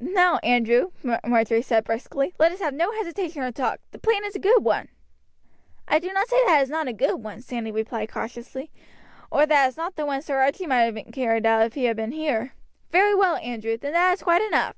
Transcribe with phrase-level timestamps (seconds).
[0.00, 0.90] "Now, Andrew,"
[1.22, 4.64] Marjory said briskly, "let us have no hesitation or talk, the plan is a good
[4.64, 4.88] one."
[5.86, 8.72] "I do not say that it is not a good one," Sandy replied cautiously,
[9.30, 11.84] "or that it is not one that Sir Archie might have carried out if he
[11.84, 12.54] had been here."
[12.90, 14.74] "Very well, Andrew, then that is quite enough.